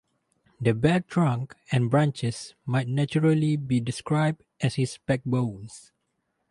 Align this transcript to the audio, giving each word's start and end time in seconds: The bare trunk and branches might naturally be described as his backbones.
The 0.59 0.73
bare 0.73 1.01
trunk 1.01 1.53
and 1.71 1.91
branches 1.91 2.55
might 2.65 2.87
naturally 2.87 3.55
be 3.55 3.79
described 3.79 4.43
as 4.59 4.73
his 4.73 4.97
backbones. 5.05 5.91